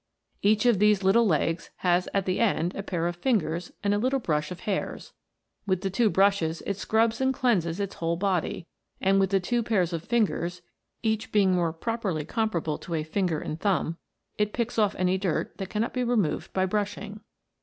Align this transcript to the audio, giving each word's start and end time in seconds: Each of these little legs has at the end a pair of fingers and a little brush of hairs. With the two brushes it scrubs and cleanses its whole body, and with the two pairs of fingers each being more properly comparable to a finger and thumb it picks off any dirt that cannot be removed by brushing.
Each 0.41 0.65
of 0.65 0.79
these 0.79 1.03
little 1.03 1.27
legs 1.27 1.69
has 1.75 2.09
at 2.11 2.25
the 2.25 2.39
end 2.39 2.73
a 2.73 2.81
pair 2.81 3.05
of 3.05 3.17
fingers 3.17 3.71
and 3.83 3.93
a 3.93 3.99
little 3.99 4.17
brush 4.19 4.49
of 4.49 4.61
hairs. 4.61 5.13
With 5.67 5.81
the 5.81 5.91
two 5.91 6.09
brushes 6.09 6.63
it 6.65 6.77
scrubs 6.77 7.21
and 7.21 7.31
cleanses 7.31 7.79
its 7.79 7.93
whole 7.93 8.15
body, 8.15 8.65
and 8.99 9.19
with 9.19 9.29
the 9.29 9.39
two 9.39 9.61
pairs 9.61 9.93
of 9.93 10.03
fingers 10.03 10.63
each 11.03 11.31
being 11.31 11.53
more 11.53 11.71
properly 11.71 12.25
comparable 12.25 12.79
to 12.79 12.95
a 12.95 13.03
finger 13.03 13.39
and 13.41 13.59
thumb 13.59 13.97
it 14.39 14.53
picks 14.53 14.79
off 14.79 14.95
any 14.97 15.19
dirt 15.19 15.59
that 15.59 15.69
cannot 15.69 15.93
be 15.93 16.03
removed 16.03 16.51
by 16.51 16.65
brushing. 16.65 17.19